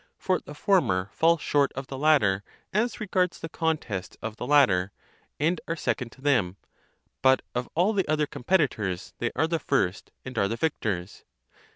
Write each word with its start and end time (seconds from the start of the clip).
38 0.17 0.17
For 0.17 0.39
the 0.49 0.55
former 0.55 1.09
fall 1.13 1.37
short 1.37 1.71
of 1.73 1.85
the 1.85 1.95
latter, 1.99 2.43
as 2.73 2.99
regards 2.99 3.39
the 3.39 3.47
contests 3.49 4.17
of 4.19 4.35
the 4.37 4.47
latter, 4.47 4.91
and 5.39 5.61
are 5.67 5.75
second 5.75 6.11
to 6.13 6.21
them; 6.21 6.57
but 7.21 7.43
of 7.53 7.69
all 7.75 7.93
the 7.93 8.07
other 8.07 8.25
competitors, 8.25 9.13
they 9.19 9.29
are 9.35 9.45
the 9.45 9.59
first, 9.59 10.09
and 10.25 10.39
are 10.39 10.47
the 10.47 10.55
victors. 10.57 11.23